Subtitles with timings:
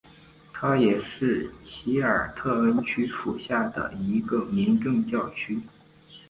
[0.51, 5.59] 它也是奇尔特恩区属下的一个民政教区。